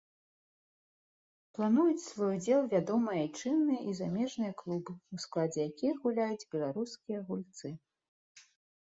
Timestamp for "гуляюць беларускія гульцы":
6.05-7.67